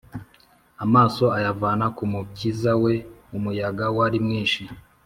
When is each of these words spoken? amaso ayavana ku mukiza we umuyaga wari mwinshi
amaso 0.83 1.25
ayavana 1.37 1.85
ku 1.95 2.03
mukiza 2.11 2.71
we 2.83 2.93
umuyaga 3.35 3.85
wari 3.97 4.17
mwinshi 4.25 4.63